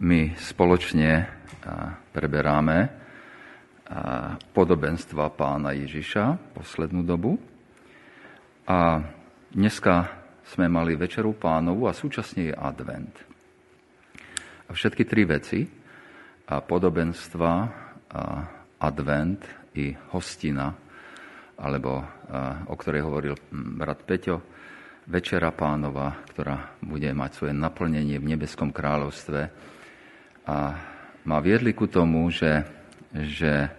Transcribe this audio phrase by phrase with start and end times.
[0.00, 1.28] my spoločne
[2.16, 2.88] preberáme
[4.56, 7.36] podobenstva pána Ježiša poslednú dobu.
[8.64, 9.04] A
[9.52, 10.08] dneska
[10.48, 13.12] sme mali Večeru pánovu a súčasne je advent.
[14.66, 15.68] A všetky tri veci,
[16.48, 17.52] a podobenstva,
[18.10, 18.22] a
[18.80, 19.44] advent
[19.76, 20.72] i hostina,
[21.60, 22.00] alebo
[22.66, 23.36] o ktorej hovoril
[23.76, 24.36] brat Peťo,
[25.10, 29.40] Večera pánova, ktorá bude mať svoje naplnenie v nebeskom kráľovstve,
[30.50, 30.74] a
[31.30, 32.66] ma viedli ku tomu, že,
[33.14, 33.70] že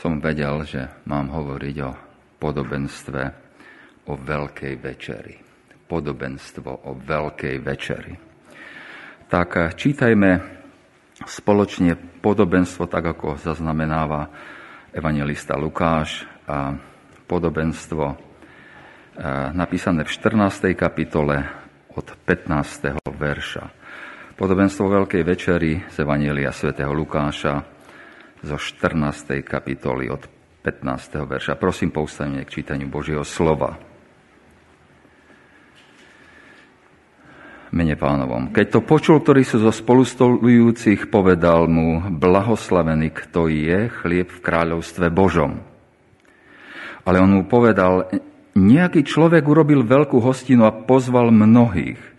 [0.00, 1.90] som vedel, že mám hovoriť o
[2.40, 3.22] podobenstve
[4.08, 5.36] o Veľkej večeri.
[5.84, 8.14] Podobenstvo o Veľkej večeri.
[9.28, 10.30] Tak čítajme
[11.28, 14.32] spoločne podobenstvo, tak ako zaznamenáva
[14.94, 16.72] evangelista Lukáš a
[17.28, 18.16] podobenstvo eh,
[19.52, 20.72] napísané v 14.
[20.72, 21.44] kapitole
[21.92, 23.04] od 15.
[23.04, 23.64] verša.
[24.38, 27.58] Podobenstvo Veľkej večery z Evanielia svätého Lukáša
[28.38, 29.42] zo 14.
[29.42, 30.30] kapitoly od
[30.62, 31.26] 15.
[31.26, 31.58] verša.
[31.58, 33.74] Prosím, povstaňme k čítaniu Božieho slova.
[37.74, 38.54] Mene pánovom.
[38.54, 45.10] Keď to počul, ktorý sú zo spolustolujúcich, povedal mu, blahoslavený, kto je chlieb v kráľovstve
[45.10, 45.66] Božom.
[47.02, 48.06] Ale on mu povedal,
[48.54, 52.17] nejaký človek urobil veľkú hostinu a pozval mnohých.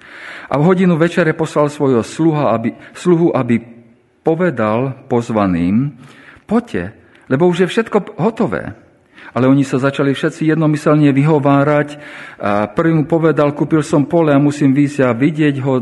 [0.50, 3.62] A v hodinu večere poslal svojho sluha, aby, sluhu, aby
[4.26, 5.98] povedal pozvaným,
[6.50, 6.94] poďte,
[7.30, 8.74] lebo už je všetko hotové.
[9.30, 12.02] Ale oni sa začali všetci jednomyselne vyhovárať.
[12.74, 15.74] Prvý mu povedal, kúpil som pole a musím výjsť a vidieť ho.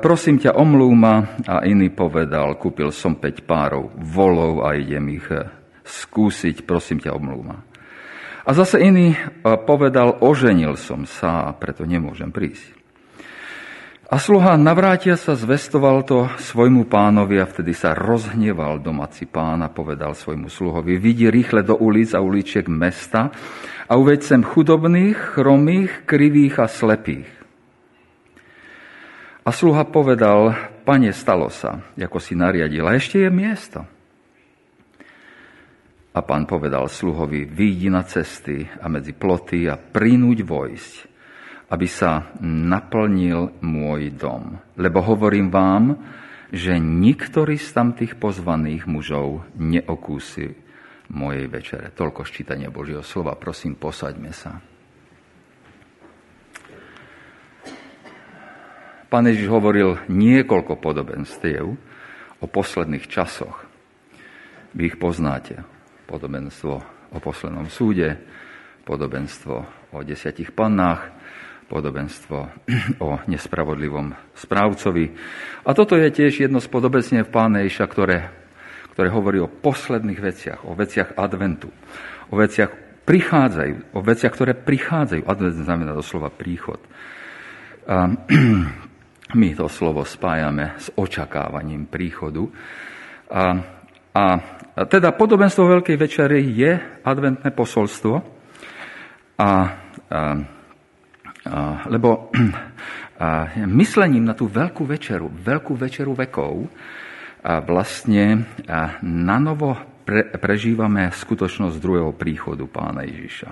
[0.00, 1.42] Prosím ťa, omlúma.
[1.44, 5.42] A iný povedal, kúpil som 5 párov volov a idem ich e,
[5.82, 7.66] skúsiť, prosím ťa, omlúma.
[8.46, 9.18] A zase iný e,
[9.66, 12.81] povedal, oženil som sa a preto nemôžem prísť.
[14.12, 19.72] A sluha navrátia sa, zvestoval to svojmu pánovi a vtedy sa rozhneval domáci pán a
[19.72, 23.32] povedal svojmu sluhovi, vidí rýchle do ulic a uličiek mesta
[23.88, 27.30] a uveď sem chudobných, chromých, krivých a slepých.
[29.42, 33.80] A sluha povedal, pane, stalo sa, ako si nariadil, a ešte je miesto.
[36.12, 41.11] A pán povedal sluhovi, výjdi na cesty a medzi ploty a prinúť vojsť
[41.72, 44.60] aby sa naplnil môj dom.
[44.76, 45.96] Lebo hovorím vám,
[46.52, 50.52] že niktorý z tamtých pozvaných mužov neokúsi
[51.16, 51.88] mojej večere.
[51.96, 53.40] Toľko ščítania Božieho slova.
[53.40, 54.60] Prosím, posaďme sa.
[59.08, 61.64] Pán Ježiš hovoril niekoľko podobenstiev
[62.40, 63.64] o posledných časoch.
[64.76, 65.64] Vy ich poznáte.
[66.08, 66.72] Podobenstvo
[67.12, 68.20] o poslednom súde,
[68.88, 69.54] podobenstvo
[69.92, 71.12] o desiatich pannách,
[71.72, 72.38] podobenstvo
[73.00, 75.16] o nespravodlivom správcovi.
[75.64, 78.28] A toto je tiež jedno z podobenstie v Páne Iša, ktoré,
[78.92, 81.72] ktoré hovorí o posledných veciach, o veciach adventu,
[82.28, 82.68] o veciach
[83.08, 85.24] prichádzajú, o veciach, ktoré prichádzajú.
[85.24, 86.78] Advent znamená doslova príchod.
[87.88, 88.12] A
[89.40, 92.46] my to slovo spájame s očakávaním príchodu.
[93.32, 93.42] A,
[94.12, 94.24] a,
[94.76, 98.14] a teda podobenstvo Veľkej večery je adventné posolstvo.
[99.40, 99.50] A, a
[101.90, 102.30] lebo
[103.82, 106.70] myslením na tú veľkú večeru, veľkú večeru vekov,
[107.42, 108.46] vlastne
[109.02, 109.74] na novo
[110.06, 113.50] pre, prežívame skutočnosť druhého príchodu pána Ježiša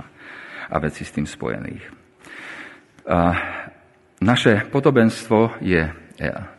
[0.70, 1.84] a veci s tým spojených.
[4.22, 5.82] Naše podobenstvo je,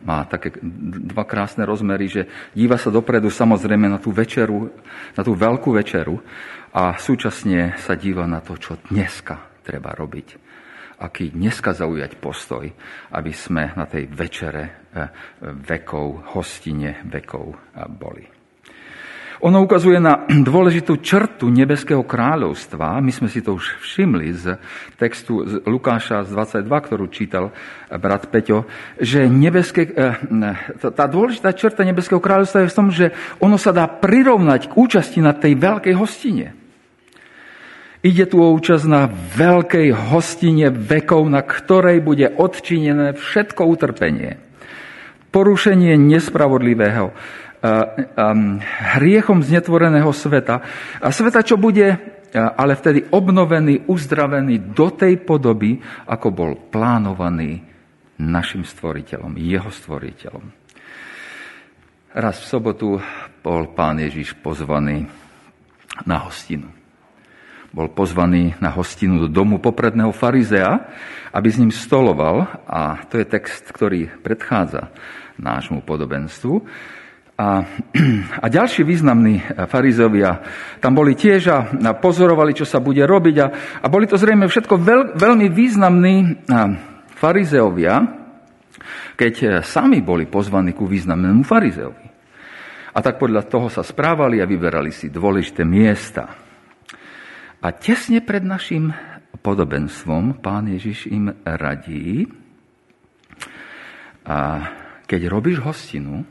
[0.04, 2.22] má také dva krásne rozmery, že
[2.52, 4.68] díva sa dopredu samozrejme na tú večeru,
[5.16, 6.20] na tú veľkú večeru
[6.76, 10.52] a súčasne sa díva na to, čo dneska treba robiť
[11.02, 12.70] aký dneska zaujať postoj,
[13.10, 15.10] aby sme na tej večere eh,
[15.42, 18.24] vekov, hostine vekov eh, boli.
[19.42, 23.02] Ono ukazuje na dôležitú črtu nebeského kráľovstva.
[23.02, 24.54] My sme si to už všimli z
[24.94, 26.30] textu z Lukáša z
[26.62, 27.50] 22, ktorú čítal
[27.90, 28.70] brat Peťo,
[29.02, 29.90] že nebeské,
[30.78, 33.10] tá dôležitá črta nebeského kráľovstva je v tom, že
[33.42, 36.61] ono sa dá prirovnať k účasti na tej veľkej hostine.
[38.02, 44.42] Ide tu o účasť na veľkej hostine vekov, na ktorej bude odčinené všetko utrpenie.
[45.30, 47.14] Porušenie nespravodlivého,
[48.98, 50.66] hriechom znetvoreného sveta.
[50.98, 51.94] A sveta, čo bude
[52.34, 55.78] ale vtedy obnovený, uzdravený do tej podoby,
[56.10, 57.62] ako bol plánovaný
[58.18, 60.46] našim stvoriteľom, jeho stvoriteľom.
[62.18, 62.98] Raz v sobotu
[63.46, 65.06] bol pán Ježiš pozvaný
[66.02, 66.81] na hostinu
[67.72, 70.92] bol pozvaný na hostinu do domu popredného farizea,
[71.32, 72.44] aby s ním stoloval.
[72.68, 74.92] A to je text, ktorý predchádza
[75.40, 76.60] nášmu podobenstvu.
[77.40, 77.64] A,
[78.44, 79.40] a ďalší významní
[79.72, 80.44] farizovia
[80.84, 81.58] tam boli tiež a
[81.96, 83.36] pozorovali, čo sa bude robiť.
[83.40, 83.46] A,
[83.80, 86.44] a boli to zrejme všetko veľ, veľmi významní
[87.16, 88.04] farizeovia,
[89.16, 92.06] keď sami boli pozvaní ku významnému farizeovi.
[92.92, 96.41] A tak podľa toho sa správali a vyberali si dôležité miesta.
[97.62, 98.90] A tesne pred našim
[99.38, 102.26] podobenstvom pán Ježiš im radí,
[104.22, 104.70] a
[105.06, 106.26] keď robíš hostinu,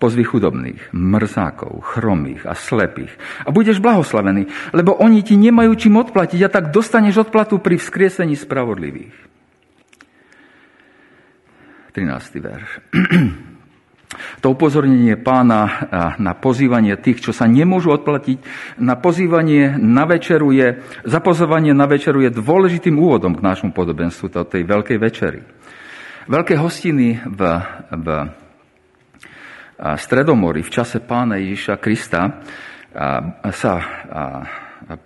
[0.00, 3.12] pozvi chudobných, mrzákov, chromých a slepých
[3.44, 8.32] a budeš blahoslavený, lebo oni ti nemajú čím odplatiť a tak dostaneš odplatu pri vzkriesení
[8.36, 9.16] spravodlivých.
[11.92, 12.40] 13.
[12.40, 12.70] verš.
[14.42, 15.86] To upozornenie pána
[16.18, 18.38] na pozývanie tých, čo sa nemôžu odplatiť,
[18.82, 24.66] na pozývanie na večeru je, zapozovanie na večeru je dôležitým úvodom k nášmu podobenstvu, tej
[24.66, 25.40] veľkej večery.
[26.26, 27.40] Veľké hostiny v,
[27.94, 28.06] v
[29.80, 32.44] Stredomori v čase pána Ježiša Krista
[33.48, 33.74] sa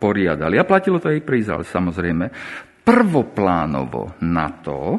[0.00, 0.58] poriadali.
[0.58, 2.26] A platilo to aj pri Izrael, samozrejme.
[2.82, 4.98] Prvoplánovo na to,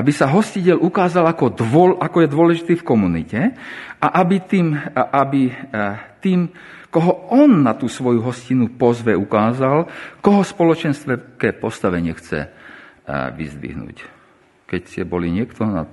[0.00, 3.40] aby sa hostiteľ ukázal ako, dôl, ako je dôležitý v komunite
[4.00, 5.52] a aby tým, aby
[6.24, 6.48] tým,
[6.88, 9.92] koho on na tú svoju hostinu pozve, ukázal,
[10.24, 12.48] koho spoločenstve postavenie chce
[13.36, 14.08] vyzdvihnúť.
[14.64, 15.84] Keď ste boli niekto na,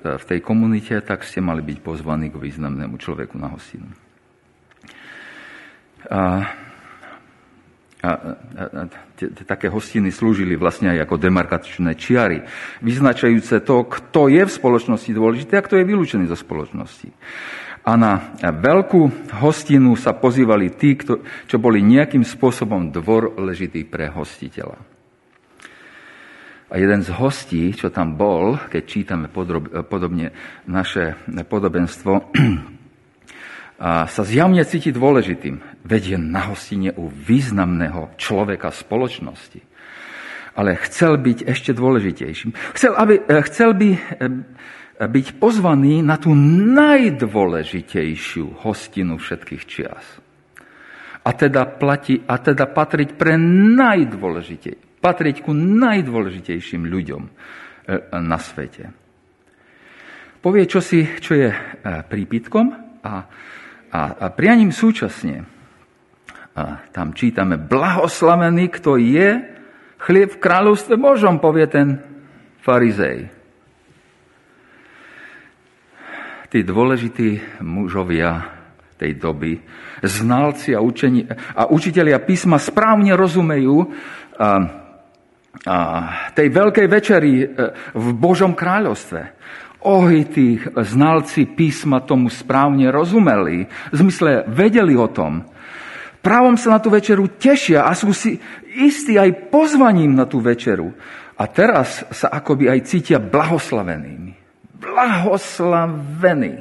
[0.00, 3.92] v tej komunite, tak ste mali byť pozvaní k významnému človeku na hostinu.
[8.04, 8.12] A a,
[8.60, 8.84] a,
[9.16, 12.44] t- také hostiny slúžili vlastne aj ako demarkačné čiary,
[12.84, 17.08] vyznačajúce to, kto je v spoločnosti dôležitý a kto je vylúčený zo spoločnosti.
[17.84, 24.08] A na veľkú hostinu sa pozývali tí, kto, čo boli nejakým spôsobom dvor ležitý pre
[24.08, 24.80] hostiteľa.
[26.72, 30.32] A jeden z hostí, čo tam bol, keď čítame podrob, podobne
[30.64, 32.12] naše podobenstvo,
[33.78, 35.58] sa zjavne cíti dôležitým.
[35.82, 39.60] Veď je na hostine u významného človeka spoločnosti.
[40.54, 42.54] Ale chcel byť ešte dôležitejším.
[42.78, 43.98] Chcel, aby, eh, chcel by eh,
[45.02, 46.30] byť pozvaný na tú
[46.78, 50.06] najdôležitejšiu hostinu všetkých čias.
[51.24, 53.34] A teda, platí, a teda patriť pre
[53.74, 57.32] najdôležitej, patriť ku najdôležitejším ľuďom eh,
[58.22, 58.94] na svete.
[60.38, 61.48] Povie čosi, čo je
[62.04, 62.66] prípitkom
[63.00, 63.24] a
[63.94, 65.46] a, a prianím súčasne,
[66.54, 69.38] a tam čítame, blahoslavený, kto je
[70.02, 72.02] chlieb v kráľovstve Božom, povie ten
[72.62, 73.30] farizej.
[76.50, 78.54] Tí dôležití mužovia
[78.98, 79.58] tej doby,
[80.02, 83.90] znalci a, učeni, a učitelia písma správne rozumejú
[84.38, 84.48] a,
[85.66, 85.76] a
[86.30, 87.46] tej veľkej večeri e,
[87.94, 89.20] v Božom kráľovstve
[90.32, 95.44] tí znalci písma tomu správne rozumeli, v zmysle vedeli o tom.
[96.24, 98.40] Právom sa na tú večeru tešia a sú si
[98.80, 100.88] istí aj pozvaním na tú večeru.
[101.36, 104.32] A teraz sa akoby aj cítia blahoslavenými.
[104.80, 106.54] Blahoslavený.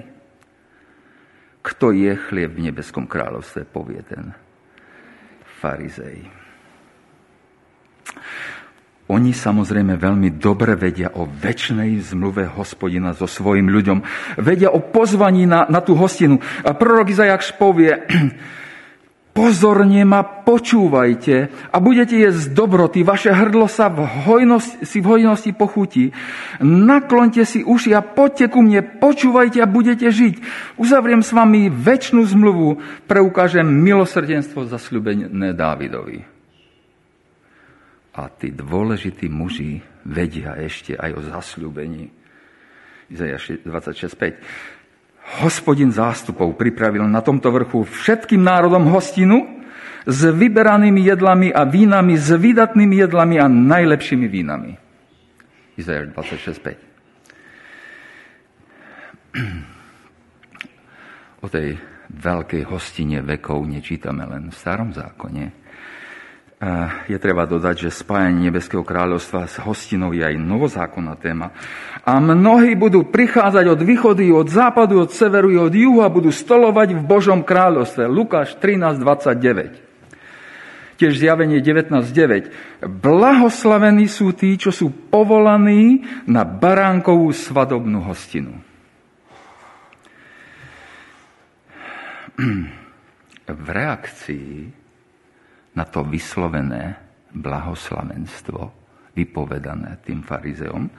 [1.64, 4.36] Kto je chlieb v nebeskom kráľovstve, povie ten
[5.64, 6.28] farizej.
[9.12, 14.00] Oni samozrejme veľmi dobre vedia o väčšnej zmluve hospodina so svojim ľuďom.
[14.40, 16.40] Vedia o pozvaní na, na tú hostinu.
[16.64, 18.00] A prorok Izajakš povie,
[19.38, 25.52] pozorne ma počúvajte a budete jesť dobroty, vaše hrdlo sa v hojnosti, si v hojnosti
[25.52, 26.16] pochutí.
[26.64, 30.36] Naklonte si uši a poďte ku mne, počúvajte a budete žiť.
[30.80, 36.33] Uzavriem s vami väčšinu zmluvu, preukážem milosrdenstvo zasľubené Dávidovi.
[38.14, 42.14] A tí dôležití muži vedia ešte aj o zasľúbení.
[43.10, 45.42] Izaja 26.5.
[45.42, 49.66] Hospodin zástupov pripravil na tomto vrchu všetkým národom hostinu
[50.04, 54.76] s vyberanými jedlami a vínami, s vydatnými jedlami a najlepšími vínami.
[55.80, 56.76] Izaja 26.5.
[61.42, 61.82] O tej
[62.14, 65.63] veľkej hostine vekov nečítame len v starom zákone,
[67.10, 71.52] je treba dodať, že spájanie Nebeského kráľovstva s hostinou je aj novozákonná téma.
[72.04, 76.32] A mnohí budú prichádzať od východy, od západu, od severu i od juhu a budú
[76.32, 78.08] stolovať v Božom kráľovstve.
[78.08, 79.82] Lukáš 13.29.
[80.94, 82.86] Tiež zjavenie 19.9.
[82.86, 88.62] Blahoslavení sú tí, čo sú povolaní na baránkovú svadobnú hostinu.
[93.50, 94.83] V reakcii
[95.74, 96.98] na to vyslovené
[97.34, 98.60] blahoslavenstvo,
[99.14, 100.90] vypovedané tým farizeom,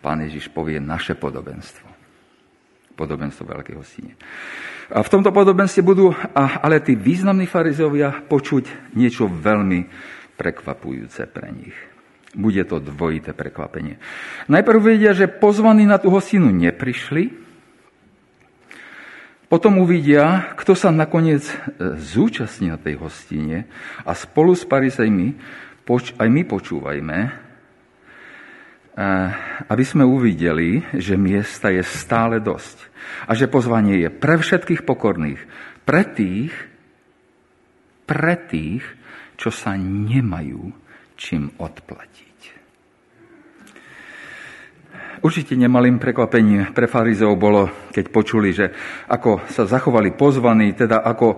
[0.00, 1.88] pán Ježiš povie naše podobenstvo.
[2.96, 4.16] Podobenstvo veľkého syne.
[4.92, 9.86] A v tomto podobenstve budú ale tí významní farizeovia počuť niečo veľmi
[10.36, 11.76] prekvapujúce pre nich.
[12.30, 13.98] Bude to dvojité prekvapenie.
[14.46, 17.49] Najprv vedia, že pozvaní na tú hostinu neprišli,
[19.50, 21.54] potom uvidia, kto sa nakoniec e,
[21.98, 23.66] zúčastní na tej hostine
[24.06, 25.34] a spolu s parizejmi
[25.90, 27.30] aj my počúvajme, e,
[29.66, 32.78] aby sme uvideli, že miesta je stále dosť
[33.26, 35.42] a že pozvanie je pre všetkých pokorných,
[35.82, 36.54] pre tých,
[38.06, 38.86] pre tých,
[39.34, 40.70] čo sa nemajú
[41.18, 42.59] čím odplatiť.
[45.20, 48.72] Určite nemalým prekvapením pre farizov bolo, keď počuli, že
[49.04, 51.28] ako sa zachovali pozvaní, teda ako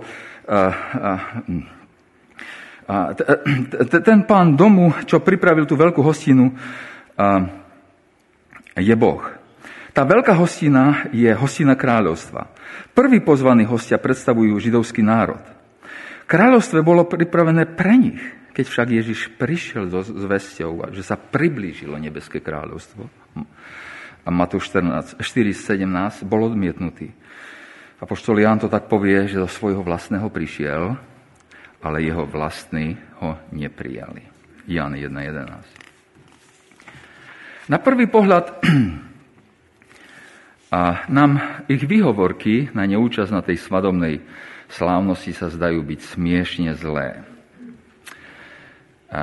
[4.02, 6.54] ten pán domu, čo pripravil tú veľkú hostinu,
[8.78, 9.22] je Boh.
[9.92, 12.48] Tá veľká hostina je hostina kráľovstva.
[12.96, 15.42] Prvý pozvaný hostia predstavujú židovský národ.
[16.24, 18.22] Kráľovstvo bolo pripravené pre nich.
[18.52, 23.21] Keď však Ježiš prišiel so zvesťou, že sa priblížilo nebeské kráľovstvo,
[24.22, 27.10] a Matúš 4.17 bol odmietnutý.
[27.98, 30.98] A poštol Ján to tak povie, že do svojho vlastného prišiel,
[31.82, 34.22] ale jeho vlastní ho neprijali.
[34.66, 37.70] Jan 1.11.
[37.70, 38.58] Na prvý pohľad
[40.78, 44.20] a nám ich výhovorky na neúčasť na tej svadobnej
[44.70, 47.22] slávnosti sa zdajú byť smiešne zlé.
[49.12, 49.22] A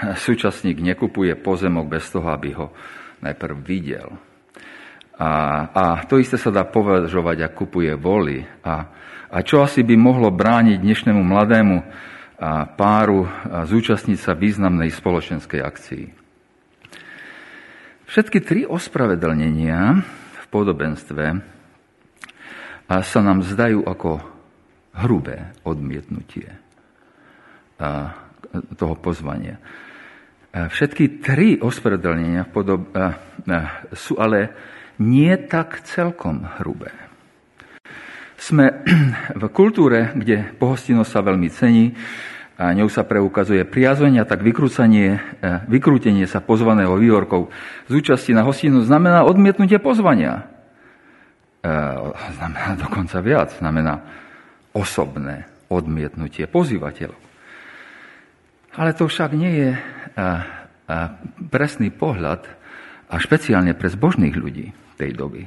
[0.26, 2.72] súčasník nekupuje pozemok bez toho, aby ho
[3.20, 4.08] najprv videl.
[5.20, 5.30] A,
[5.68, 8.40] a to isté sa dá považovať, ak kupuje voly.
[8.64, 8.88] A,
[9.28, 11.76] a čo asi by mohlo brániť dnešnému mladému
[12.80, 16.04] páru zúčastniť sa významnej spoločenskej akcii.
[18.08, 20.00] Všetky tri ospravedlnenia
[20.40, 21.24] v podobenstve
[22.88, 24.24] sa nám zdajú ako
[25.04, 26.48] hrubé odmietnutie
[28.80, 29.60] toho pozvania.
[30.50, 32.90] Všetky tri ospravedlnenia podob,
[33.94, 34.50] sú ale
[34.98, 36.90] nie tak celkom hrubé.
[38.34, 38.82] Sme
[39.40, 41.94] v kultúre, kde pohostinnosť sa veľmi cení,
[42.60, 45.16] a ňou sa preukazuje priazvenie, tak vykrúcanie,
[45.64, 47.48] vykrútenie sa pozvaného výhorkov
[47.88, 50.44] z účasti na hostinu znamená odmietnutie pozvania.
[52.36, 54.04] Znamená dokonca viac, znamená
[54.76, 57.16] osobné odmietnutie pozývateľov.
[58.76, 59.70] Ale to však nie je
[61.50, 62.42] presný pohľad
[63.10, 65.42] a špeciálne pre zbožných ľudí tej doby.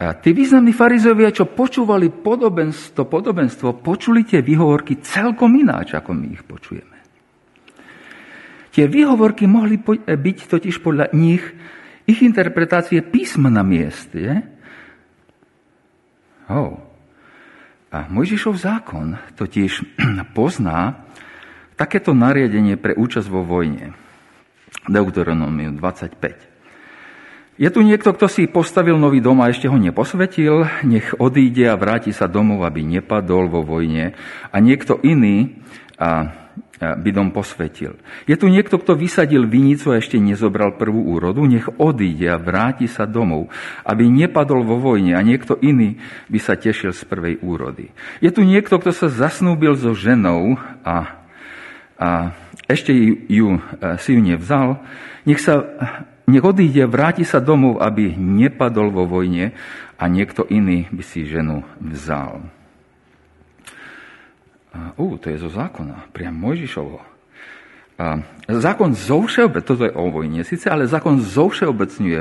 [0.00, 6.26] A tí významní farizovia, čo počúvali podobenstvo, podobenstvo, počuli tie výhovorky celkom ináč, ako my
[6.32, 6.96] ich počujeme.
[8.72, 11.44] Tie výhovorky mohli byť totiž podľa nich
[12.08, 14.40] ich interpretácie písma na mieste.
[16.48, 16.80] Oh.
[17.90, 20.00] A Mojžišov zákon totiž
[20.38, 21.09] pozná
[21.80, 23.96] takéto nariadenie pre účasť vo vojne.
[24.84, 26.50] Deuteronomium 25.
[27.60, 30.84] Je tu niekto, kto si postavil nový dom a ešte ho neposvetil?
[30.84, 34.16] Nech odíde a vráti sa domov, aby nepadol vo vojne.
[34.48, 35.60] A niekto iný
[36.00, 36.32] a,
[36.80, 38.00] by dom posvetil.
[38.24, 41.44] Je tu niekto, kto vysadil vinicu a ešte nezobral prvú úrodu?
[41.44, 43.52] Nech odíde a vráti sa domov,
[43.84, 46.00] aby nepadol vo vojne a niekto iný
[46.32, 47.92] by sa tešil z prvej úrody.
[48.24, 51.19] Je tu niekto, kto sa zasnúbil so ženou a
[52.00, 52.32] a
[52.64, 52.96] ešte
[53.28, 54.80] ju, e, si ju nevzal,
[55.28, 55.68] nech, sa,
[56.24, 59.52] nech odíde, vráti sa domov, aby nepadol vo vojne
[60.00, 62.40] a niekto iný by si ženu vzal.
[64.96, 67.02] Ú, to je zo zákona, priam Mojžišovo.
[68.00, 72.20] A zákon zo všeobec, toto je o vojne síce, ale zákon zo všeobecňuje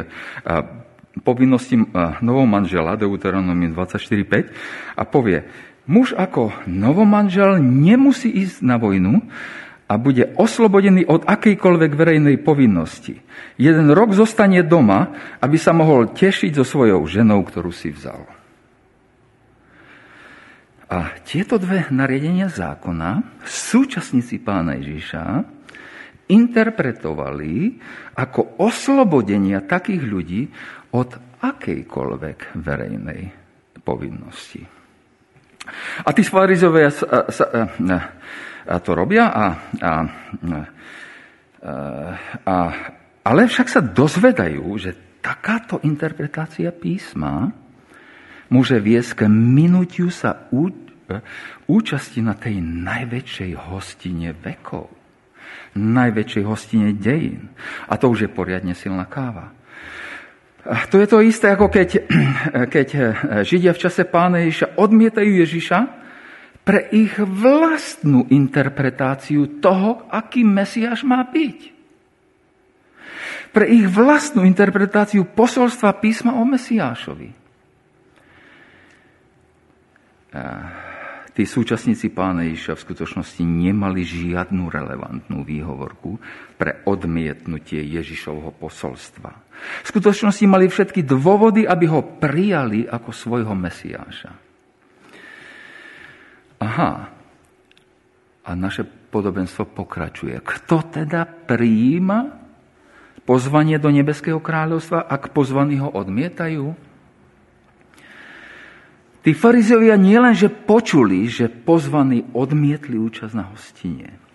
[1.24, 1.80] povinnosti
[2.20, 4.52] novomanžela, Deuteronomy 24.5,
[4.98, 5.46] a povie,
[5.88, 9.24] muž ako novomanžel nemusí ísť na vojnu,
[9.90, 13.18] a bude oslobodený od akejkoľvek verejnej povinnosti.
[13.58, 15.10] Jeden rok zostane doma,
[15.42, 18.22] aby sa mohol tešiť so svojou ženou, ktorú si vzal.
[20.90, 25.46] A tieto dve nariadenia zákona súčasníci pána Ježiša
[26.30, 27.78] interpretovali
[28.14, 30.42] ako oslobodenia takých ľudí
[30.94, 33.22] od akejkoľvek verejnej
[33.82, 34.62] povinnosti.
[36.04, 37.98] A tí farizovia sa, sa, sa,
[38.82, 39.30] to robia.
[39.30, 39.46] A,
[39.82, 39.92] a,
[42.46, 42.56] a,
[43.26, 47.52] ale však sa dozvedajú, že takáto interpretácia písma
[48.50, 50.50] môže viesť k minutiu sa
[51.70, 54.90] účasti na tej najväčšej hostine vekov.
[55.78, 57.54] Najväčšej hostine dejín.
[57.86, 59.54] A to už je poriadne silná káva.
[60.66, 61.90] To je to isté, ako keď,
[62.74, 62.88] keď
[63.48, 65.80] Židia v čase pána Ježiša odmietajú Ježiša
[66.68, 71.80] pre ich vlastnú interpretáciu toho, aký Mesiáš má byť
[73.50, 77.30] pre ich vlastnú interpretáciu posolstva písma o Mesiášovi.
[81.34, 86.22] Tí súčasníci pána Ježiša v skutočnosti nemali žiadnu relevantnú výhovorku
[86.60, 89.49] pre odmietnutie Ježišovho posolstva.
[89.60, 94.32] V skutočnosti mali všetky dôvody, aby ho prijali ako svojho Mesiáša.
[96.60, 96.92] Aha.
[98.44, 100.40] A naše podobenstvo pokračuje.
[100.42, 102.20] Kto teda prijíma
[103.24, 106.74] pozvanie do nebeského kráľovstva, ak pozvaní ho odmietajú?
[109.20, 114.29] Tí farizovia nielenže počuli, že pozvaní odmietli účasť na hostine.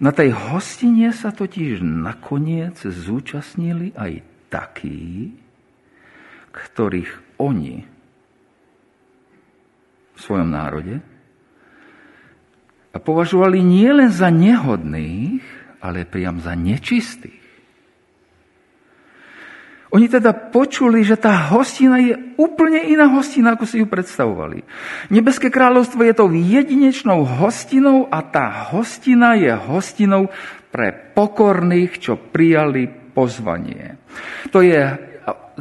[0.00, 5.36] Na tej hostine sa totiž nakoniec zúčastnili aj takí,
[6.50, 7.84] ktorých oni
[10.16, 11.04] v svojom národe
[12.90, 15.44] a považovali nielen za nehodných,
[15.84, 17.39] ale priam za nečistých.
[19.90, 24.62] Oni teda počuli, že tá hostina je úplne iná hostina, ako si ju predstavovali.
[25.10, 30.30] Nebeské kráľovstvo je tou jedinečnou hostinou a tá hostina je hostinou
[30.70, 33.98] pre pokorných, čo prijali pozvanie.
[34.54, 35.10] To je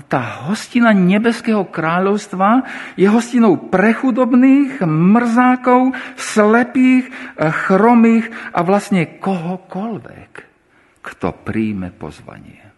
[0.07, 2.63] tá hostina nebeského kráľovstva
[2.95, 10.31] je hostinou prechudobných, mrzákov, slepých, chromých a vlastne kohokoľvek,
[11.03, 12.68] kto príjme pozvanie.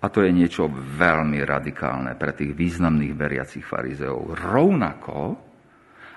[0.00, 4.32] A to je niečo veľmi radikálne pre tých významných veriacich farizeov.
[4.32, 5.18] Rovnako,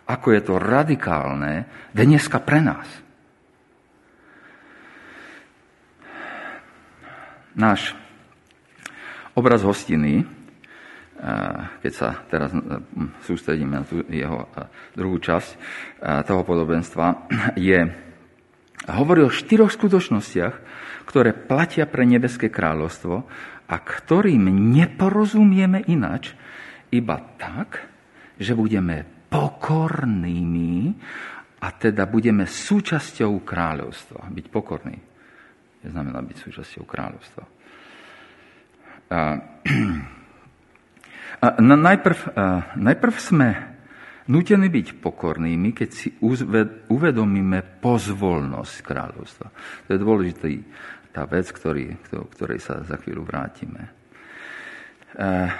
[0.07, 2.87] ako je to radikálne dneska pre nás.
[7.53, 7.93] Náš
[9.33, 10.21] Obraz hostiny,
[11.81, 12.53] keď sa teraz
[13.25, 14.45] sústredíme na tú jeho
[14.93, 15.49] druhú časť
[16.29, 17.81] toho podobenstva, je,
[18.93, 20.55] hovorí o štyroch skutočnostiach,
[21.09, 23.25] ktoré platia pre nebeské kráľovstvo
[23.67, 26.35] a ktorým neporozumieme inač,
[26.93, 27.83] iba tak,
[28.37, 30.93] že budeme pokornými
[31.63, 34.29] a teda budeme súčasťou kráľovstva.
[34.29, 35.13] Byť pokorný
[35.83, 37.43] neznamená byť súčasťou kráľovstva.
[39.13, 39.19] A,
[41.43, 42.19] a najprv,
[42.79, 43.49] najprv sme
[44.31, 46.07] nutení byť pokornými, keď si
[46.87, 49.47] uvedomíme pozvolnosť kráľovstva.
[49.87, 50.53] To je dôležitý
[51.13, 53.93] tá vec, ktorý, ktorej sa za chvíľu vrátime.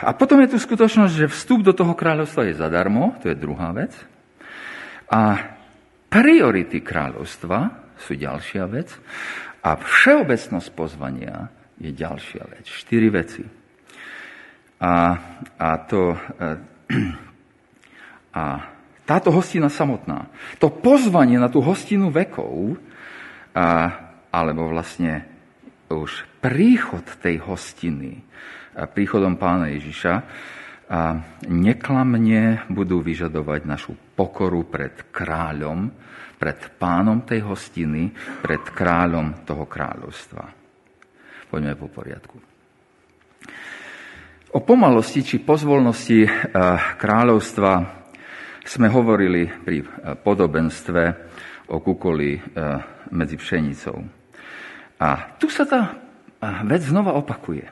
[0.01, 3.69] A potom je tu skutočnosť, že vstup do toho kráľovstva je zadarmo, to je druhá
[3.69, 3.93] vec.
[5.13, 5.53] A
[6.09, 7.69] priority kráľovstva
[8.01, 8.89] sú ďalšia vec.
[9.61, 12.65] A všeobecnosť pozvania je ďalšia vec.
[12.65, 13.45] Štyri veci.
[14.81, 14.93] A,
[15.55, 16.49] a, to, e,
[18.41, 18.43] a
[19.05, 20.27] táto hostina samotná,
[20.59, 22.75] to pozvanie na tú hostinu vekov,
[23.53, 23.67] a,
[24.33, 25.32] alebo vlastne
[26.01, 28.25] už príchod tej hostiny,
[28.73, 30.13] príchodom pána Ježiša,
[30.93, 35.89] a neklamne budú vyžadovať našu pokoru pred kráľom,
[36.37, 38.11] pred pánom tej hostiny,
[38.43, 40.43] pred kráľom toho kráľovstva.
[41.49, 42.35] Poďme po poriadku.
[44.53, 46.29] O pomalosti či pozvolnosti eh,
[46.99, 47.71] kráľovstva
[48.61, 51.01] sme hovorili pri eh, podobenstve
[51.73, 52.41] o kukoli eh,
[53.17, 54.22] medzi pšenicou.
[55.03, 55.99] A tu sa tá
[56.63, 57.67] vec znova opakuje.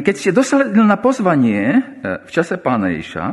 [0.00, 3.24] Keď ste dostali na pozvanie v čase pána Ježiša,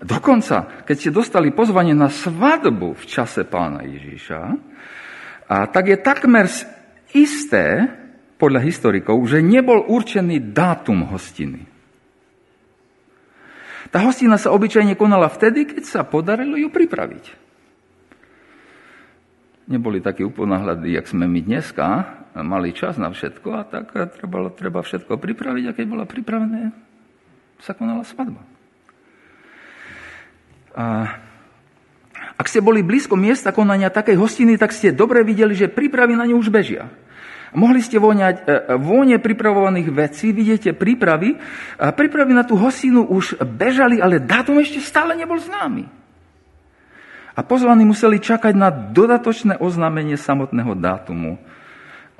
[0.00, 4.40] dokonca keď ste dostali pozvanie na svadbu v čase pána Ježiša,
[5.68, 6.48] tak je takmer
[7.12, 7.92] isté,
[8.42, 11.62] podľa historikov, že nebol určený dátum hostiny.
[13.94, 17.38] Tá hostina sa obyčajne konala vtedy, keď sa podarilo ju pripraviť.
[19.72, 22.04] Neboli takí uponáhľadí, jak sme my dneska,
[22.36, 26.76] mali čas na všetko a tak treba, treba všetko pripraviť a keď bola pripravené,
[27.56, 28.44] sa konala svadba.
[30.76, 30.84] A
[32.36, 36.28] ak ste boli blízko miesta konania takej hostiny, tak ste dobre videli, že prípravy na
[36.28, 36.92] ňu už bežia.
[37.56, 38.42] Mohli ste voňať e,
[38.80, 41.36] vône pripravovaných vecí, vidíte prípravy.
[41.76, 46.01] A prípravy na tú hostinu už bežali, ale dátum ešte stále nebol známy.
[47.32, 51.40] A pozvaní museli čakať na dodatočné oznámenie samotného dátumu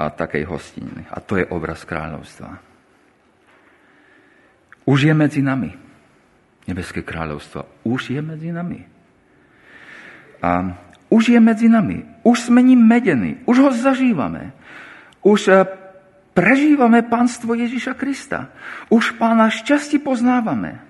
[0.01, 1.05] a takej hostiny.
[1.13, 2.59] A to je obraz kráľovstva.
[4.89, 5.71] Už je medzi nami.
[6.63, 8.87] Nebeské kráľovstvo už je medzi nami.
[10.43, 10.75] A
[11.13, 12.03] už je medzi nami.
[12.25, 13.43] Už sme ním medení.
[13.45, 14.55] Už ho zažívame.
[15.23, 15.69] Už eh,
[16.35, 18.51] prežívame pánstvo Ježiša Krista.
[18.89, 20.81] Už pána šťastí poznávame.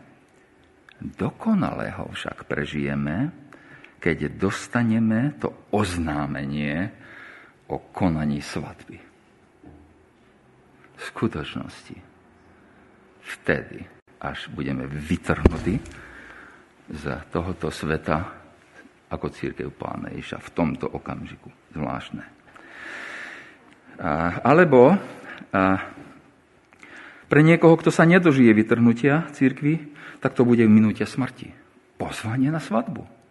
[1.02, 3.34] Dokonalého však prežijeme,
[4.02, 6.90] keď dostaneme to oznámenie
[7.70, 8.98] o konaní svadby.
[10.98, 11.94] V skutočnosti.
[13.22, 13.86] Vtedy,
[14.18, 15.78] až budeme vytrhnutí
[16.90, 18.42] z tohoto sveta
[19.06, 21.46] ako církev pána Ježa v tomto okamžiku.
[21.70, 22.26] Zvláštne.
[24.42, 24.98] Alebo
[27.30, 31.54] pre niekoho, kto sa nedožije vytrhnutia církvy, tak to bude minútia smrti.
[32.02, 33.21] Pozvanie na svadbu.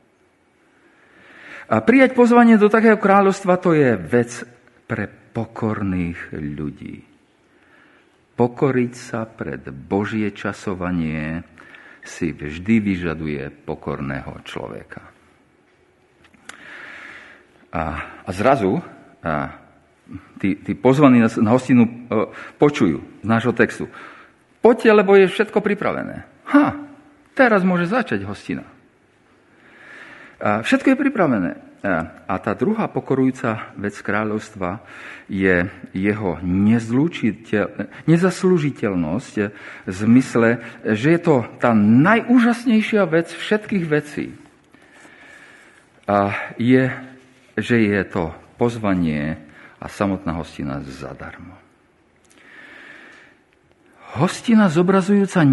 [1.71, 4.43] A prijať pozvanie do takého kráľovstva to je vec
[4.91, 6.99] pre pokorných ľudí.
[8.36, 11.47] Pokoriť sa pred Božie časovanie
[12.03, 14.99] si vždy vyžaduje pokorného človeka.
[17.71, 17.84] A,
[18.27, 18.84] a zrazu
[19.23, 19.55] a,
[20.43, 21.91] tí, tí pozvaní na, na hostinu e,
[22.60, 23.88] počujú z nášho textu.
[24.60, 26.27] Poďte, lebo je všetko pripravené.
[26.51, 26.75] Ha,
[27.31, 28.67] teraz môže začať hostina.
[30.41, 31.51] Všetko je pripravené.
[32.30, 34.86] A tá druhá pokorujúca vec kráľovstva
[35.25, 35.65] je
[35.97, 36.38] jeho
[38.06, 39.34] nezaslúžiteľnosť
[39.86, 44.34] v zmysle, že je to tá najúžasnejšia vec všetkých vecí.
[46.06, 46.89] A je,
[47.58, 49.41] že je to pozvanie
[49.82, 51.61] a samotná hostina zadarmo.
[54.12, 55.50] Hostina zobrazujúca e,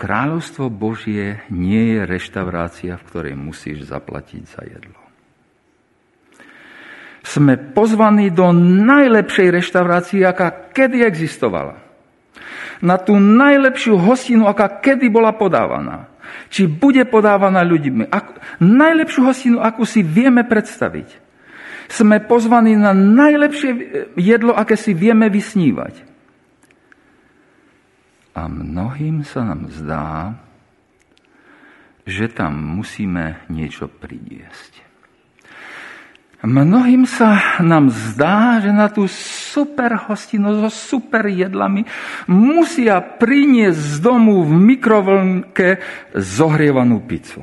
[0.00, 4.96] kráľovstvo Božie nie je reštaurácia, v ktorej musíš zaplatiť za jedlo.
[7.20, 11.76] Sme pozvaní do najlepšej reštaurácie, aká kedy existovala.
[12.80, 16.08] Na tú najlepšiu hostinu, aká kedy bola podávaná.
[16.48, 18.08] Či bude podávaná ľuďmi.
[18.08, 21.08] Ako, najlepšiu hostinu, akú si vieme predstaviť.
[21.92, 23.70] Sme pozvaní na najlepšie
[24.16, 26.15] jedlo, aké si vieme vysnívať.
[28.36, 30.36] A mnohým sa nám zdá,
[32.04, 34.84] že tam musíme niečo pridiesť.
[36.44, 41.88] Mnohým sa nám zdá, že na tú super hostinu so super jedlami
[42.28, 45.80] musia priniesť z domu v mikrovlnke
[46.12, 47.42] zohrievanú pizzu.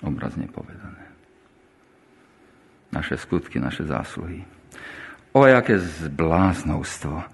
[0.00, 1.10] Obrazne povedané.
[2.94, 4.46] Naše skutky, naše zásluhy.
[5.34, 7.26] O aké zbláznovstvo.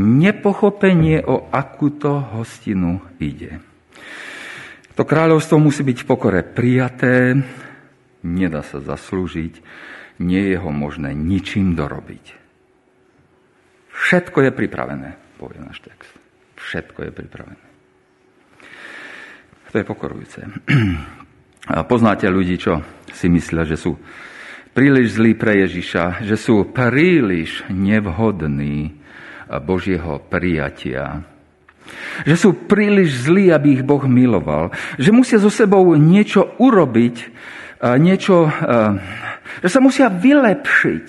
[0.00, 3.60] Nepochopenie, o akú to hostinu ide.
[4.96, 7.36] To kráľovstvo musí byť v pokore prijaté,
[8.24, 9.60] nedá sa zaslúžiť,
[10.24, 12.40] nie je ho možné ničím dorobiť.
[13.92, 16.12] Všetko je pripravené, povie náš text.
[16.56, 17.64] Všetko je pripravené.
[19.72, 20.40] To je pokorujúce.
[21.92, 23.96] Poznáte ľudí, čo si myslia, že sú
[24.72, 28.96] príliš zlí pre Ježiša, že sú príliš nevhodní
[29.68, 31.28] Božieho prijatia.
[32.24, 34.72] Že sú príliš zlí, aby ich Boh miloval.
[34.96, 37.16] Že musia so sebou niečo urobiť,
[38.00, 38.48] niečo,
[39.60, 41.06] že sa musia vylepšiť.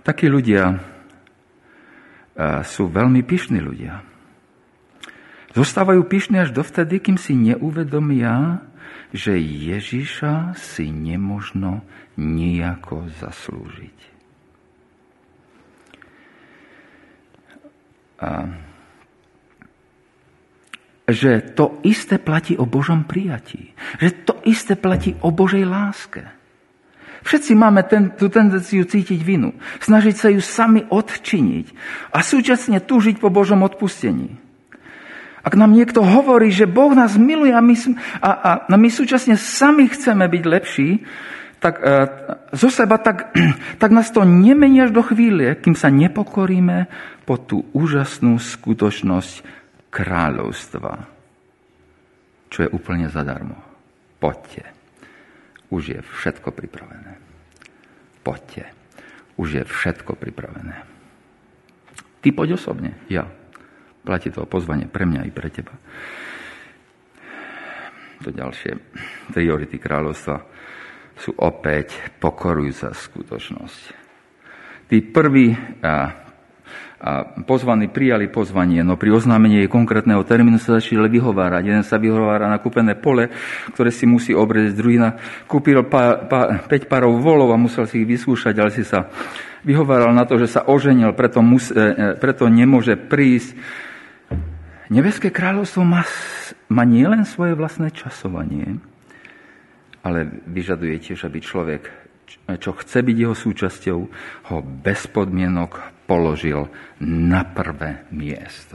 [0.00, 0.80] Takí ľudia
[2.64, 4.00] sú veľmi pyšní ľudia.
[5.52, 8.64] Zostávajú pyšní až dovtedy, kým si neuvedomia,
[9.10, 11.82] že Ježiša si nemožno
[12.18, 13.98] nejako zaslúžiť.
[18.20, 18.30] A
[21.10, 23.74] že to isté platí o Božom prijatí.
[23.98, 26.22] Že to isté platí o Božej láske.
[27.20, 29.52] Všetci máme ten, tú tendenciu cítiť vinu,
[29.84, 31.66] snažiť sa ju sami odčiniť
[32.16, 34.40] a súčasne túžiť po Božom odpustení.
[35.40, 37.74] Ak nám niekto hovorí, že Boh nás miluje a my,
[38.20, 40.90] a, a, a my súčasne sami chceme byť lepší,
[41.60, 41.92] tak e,
[42.56, 43.32] zo seba, tak,
[43.82, 46.88] tak nás to nemení až do chvíle, kým sa nepokoríme
[47.24, 49.32] po tú úžasnú skutočnosť
[49.92, 50.92] kráľovstva,
[52.52, 53.56] čo je úplne zadarmo.
[54.20, 54.68] Poďte.
[55.70, 57.16] Už je všetko pripravené.
[58.20, 58.74] Poďte.
[59.40, 60.84] Už je všetko pripravené.
[62.20, 63.24] Ty poď osobne, ja.
[64.00, 65.76] Platí to pozvanie pre mňa i pre teba.
[68.20, 68.76] To ďalšie
[69.32, 70.36] priority kráľovstva
[71.20, 73.82] sú opäť pokorujúca skutočnosť.
[74.88, 75.52] Tí prví
[75.84, 75.92] a,
[77.00, 77.10] a
[77.44, 81.62] pozvaní prijali pozvanie, no pri oznámení konkrétneho termínu sa začali vyhovárať.
[81.64, 83.28] Jeden sa vyhovára na kúpené pole,
[83.76, 88.04] ktoré si musí obrieť, druhý na, kúpil pa, pa, 5 párov volov a musel si
[88.04, 89.08] ich vyskúšať, ale si sa
[89.64, 93.56] vyhováral na to, že sa oženil, preto, mus, e, e preto nemôže prísť
[94.90, 96.02] Nebeské kráľovstvo má,
[96.66, 98.82] má nielen svoje vlastné časovanie,
[100.02, 101.86] ale vyžaduje tiež, aby človek,
[102.58, 103.98] čo chce byť jeho súčasťou,
[104.50, 106.66] ho bez podmienok položil
[107.06, 108.74] na prvé miesto.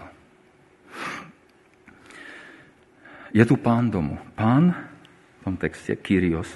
[3.36, 4.16] Je tu pán domu.
[4.40, 6.48] Pán, v tom texte, Kyrios,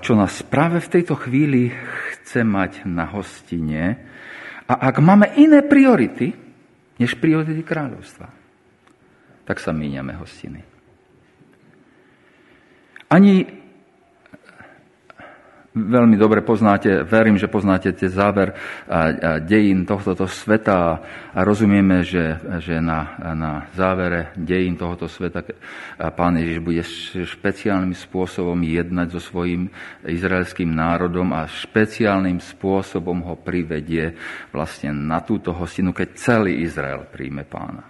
[0.00, 1.68] čo nás práve v tejto chvíli
[2.16, 4.00] chce mať na hostine.
[4.64, 6.41] A ak máme iné priority,
[7.02, 8.30] než priority kráľovstva,
[9.42, 10.62] tak sa míňame hostiny.
[13.10, 13.61] Ani
[15.72, 18.52] veľmi dobre poznáte, verím, že poznáte tie záver
[19.48, 21.00] dejín tohto sveta
[21.32, 25.40] a rozumieme, že, že na, na závere dejín tohoto sveta
[26.12, 26.84] pán Ježiš bude
[27.24, 29.72] špeciálnym spôsobom jednať so svojím
[30.04, 34.12] izraelským národom a špeciálnym spôsobom ho privedie
[34.52, 37.88] vlastne na túto hostinu, keď celý Izrael príjme pána.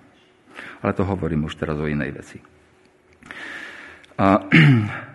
[0.82, 2.38] Ale to hovorím už teraz o inej veci.
[4.18, 4.38] A,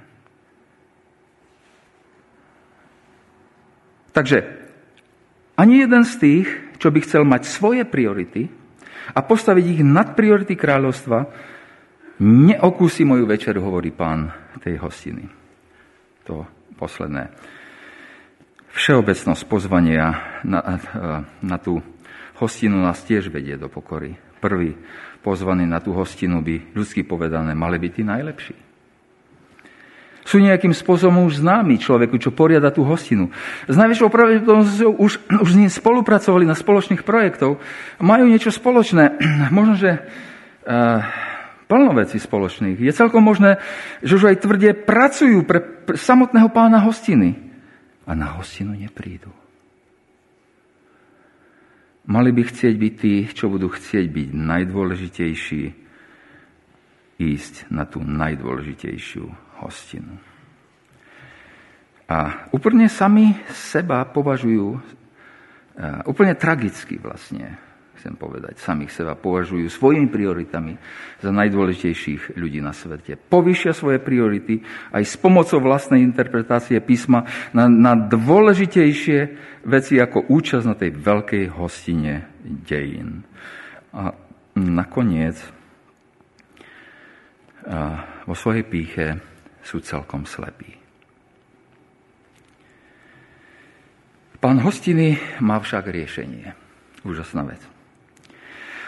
[4.18, 4.50] Takže
[5.62, 6.48] ani jeden z tých,
[6.82, 8.50] čo by chcel mať svoje priority
[9.14, 11.30] a postaviť ich nad priority kráľovstva,
[12.26, 15.30] neokúsi moju večeru, hovorí pán tej hostiny.
[16.26, 16.50] To
[16.82, 17.30] posledné.
[18.74, 20.82] Všeobecnosť pozvania na,
[21.46, 21.78] na tú
[22.42, 24.18] hostinu nás tiež vedie do pokory.
[24.42, 24.74] Prvý
[25.22, 28.67] pozvaný na tú hostinu by, ľudsky povedané, mali byť tí najlepší
[30.28, 33.32] sú nejakým spôsobom už známi človeku, čo poriada tú hostinu.
[33.64, 37.64] S najväčšou pravdepodobnosťou už, už s ním spolupracovali na spoločných projektov,
[38.04, 39.16] majú niečo spoločné.
[39.56, 40.04] Možno, že
[40.68, 41.00] uh,
[41.72, 42.76] plno vecí spoločných.
[42.76, 43.64] Je celkom možné,
[44.04, 45.64] že už aj tvrdie pracujú pre
[45.96, 47.40] samotného pána hostiny
[48.04, 49.32] a na hostinu neprídu.
[52.08, 55.64] Mali by chcieť byť tí, čo budú chcieť byť najdôležitejší,
[57.20, 60.18] ísť na tú najdôležitejšiu hostinu.
[62.08, 64.80] A úplne sami seba považujú,
[66.08, 67.60] úplne tragicky vlastne,
[68.00, 70.80] chcem povedať, samých seba považujú svojimi prioritami
[71.20, 73.20] za najdôležitejších ľudí na svete.
[73.20, 74.64] Povyšia svoje priority
[74.96, 79.20] aj s pomocou vlastnej interpretácie písma na, na dôležitejšie
[79.68, 83.28] veci ako účasť na tej veľkej hostine dejín.
[83.92, 84.16] A
[84.56, 85.36] nakoniec
[87.68, 89.20] a vo svojej píche
[89.68, 90.80] sú celkom slepí.
[94.40, 96.56] Pán hostiny má však riešenie.
[97.04, 97.60] Úžasná vec.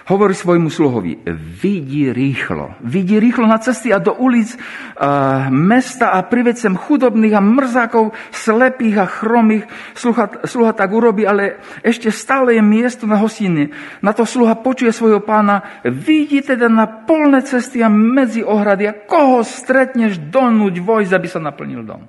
[0.09, 1.21] Hovorí svojmu sluhovi,
[1.61, 4.57] vidí rýchlo, vidí rýchlo na cesty a do ulic
[4.97, 9.69] a mesta a prived sem chudobných a mrzákov, slepých a chromých.
[9.93, 13.69] Sluha, sluha tak urobí, ale ešte stále je miesto na hostine.
[14.01, 18.97] Na to sluha počuje svojho pána, vidí teda na polné cesty a medzi ohrady a
[18.97, 22.01] koho stretneš donúť vojsť, aby sa naplnil dom.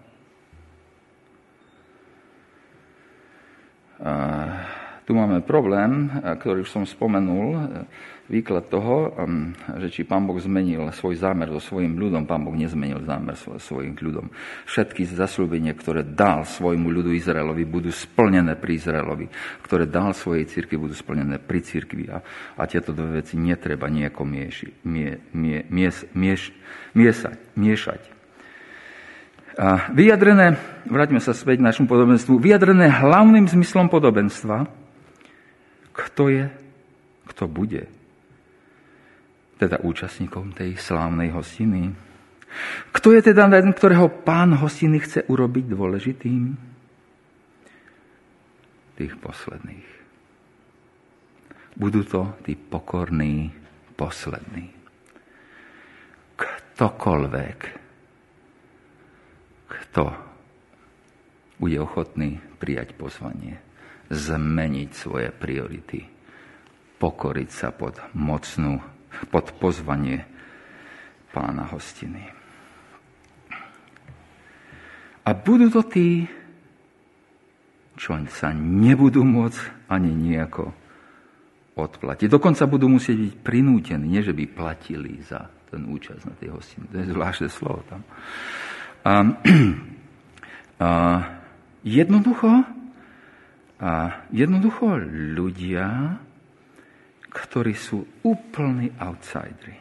[4.01, 4.70] Uh
[5.11, 7.83] tu máme problém, ktorý už som spomenul,
[8.31, 9.51] výklad toho, um,
[9.83, 13.59] že či pán Boh zmenil svoj zámer so svojím ľudom, pán Boh nezmenil zámer so
[13.59, 14.31] svojim ľudom.
[14.71, 19.27] Všetky zaslúbenia, ktoré dal svojmu ľudu Izraelovi, budú splnené pri Izraelovi,
[19.67, 22.07] ktoré dal svojej cirkvi, budú splnené pri cirkvi.
[22.07, 22.23] A,
[22.55, 26.55] a tieto dve veci netreba nejako mieši, mie, mie, mies, mieš,
[26.95, 28.03] miesať, miešať.
[29.59, 30.55] A vyjadrené,
[30.87, 34.80] vráťme sa späť k našemu podobenstvu, vyjadrené hlavným zmyslom podobenstva,
[36.01, 36.45] kto je,
[37.29, 37.85] kto bude.
[39.61, 41.93] Teda účastníkom tej slávnej hostiny.
[42.91, 46.43] Kto je teda ten, ktorého pán hostiny chce urobiť dôležitým?
[48.97, 49.89] Tých posledných.
[51.77, 53.53] Budú to tí pokorní
[53.95, 54.73] poslední.
[56.41, 57.59] Ktokoľvek,
[59.69, 60.05] kto
[61.61, 63.70] bude ochotný prijať pozvanie
[64.11, 66.03] zmeniť svoje priority,
[66.99, 68.83] pokoriť sa pod mocnú,
[69.31, 70.27] pod pozvanie
[71.31, 72.27] pána hostiny.
[75.23, 76.27] A budú to tí,
[77.95, 80.75] čo sa nebudú môcť ani nejako
[81.79, 82.27] odplatiť.
[82.27, 86.85] Dokonca budú musieť byť prinútení, nie že by platili za ten účasť na tej hostine.
[86.91, 88.03] To je zvláštne slovo tam.
[89.07, 89.13] A,
[90.85, 90.91] a
[91.87, 92.80] jednoducho
[93.81, 95.01] a jednoducho
[95.33, 96.21] ľudia,
[97.33, 99.81] ktorí sú úplní outsidery.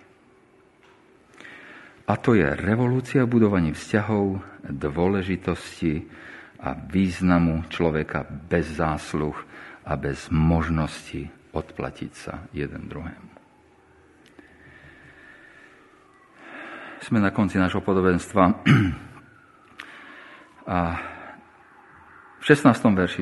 [2.10, 6.08] A to je revolúcia budovaní vzťahov, dôležitosti
[6.64, 9.36] a významu človeka bez zásluh
[9.86, 13.30] a bez možnosti odplatiť sa jeden druhému.
[17.00, 18.44] Sme na konci nášho podobenstva.
[20.70, 20.80] A
[22.40, 22.72] v 16.
[22.96, 23.22] verši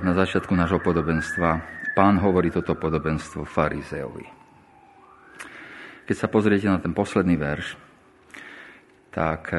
[0.00, 1.60] na začiatku nášho podobenstva
[1.92, 4.26] pán hovorí toto podobenstvo farizeovi.
[6.04, 7.76] Keď sa pozriete na ten posledný verš,
[9.12, 9.52] tak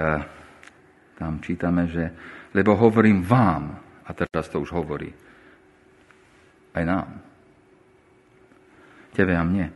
[1.15, 2.03] tam čítame, že
[2.51, 5.09] lebo hovorím vám, a teraz to už hovorí
[6.75, 7.07] aj nám.
[9.15, 9.71] Tebe a mne.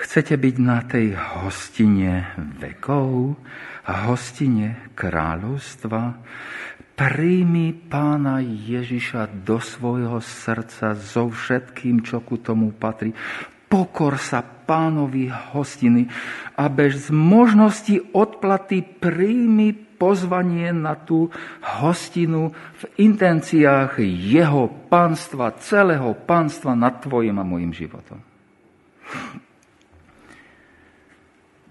[0.00, 3.36] Chcete byť na tej hostine vekov,
[3.84, 6.20] hostine kráľovstva?
[7.00, 13.16] Príjmi pána Ježiša do svojho srdca so všetkým, čo ku tomu patrí.
[13.72, 16.12] Pokor sa pánovi hostiny
[16.60, 21.32] a bez možnosti odplaty príjmi pozvanie na tú
[21.80, 28.20] hostinu v intenciách jeho pánstva, celého pánstva nad tvojim a môjim životom.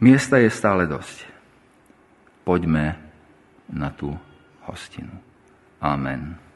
[0.01, 1.21] Miesta je stále dosť.
[2.41, 2.97] Poďme
[3.69, 4.17] na tú
[4.71, 5.12] hostinu.
[5.82, 6.48] Amen.